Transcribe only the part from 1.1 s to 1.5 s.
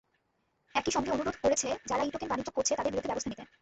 অনুরোধ